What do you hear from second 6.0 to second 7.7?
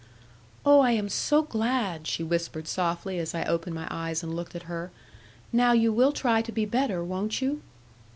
try to be better, won't you?'